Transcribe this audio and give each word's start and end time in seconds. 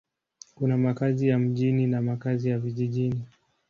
Kuna 0.55 0.77
makazi 0.77 1.27
ya 1.27 1.39
mjini 1.39 1.87
na 1.87 2.01
makazi 2.01 2.49
ya 2.49 2.59
vijijini. 2.59 3.21